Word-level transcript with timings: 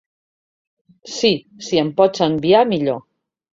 Si, 1.17 1.31
si 1.67 1.83
em 1.83 1.93
pots 2.01 2.25
enviar 2.31 2.65
millor. 2.75 3.01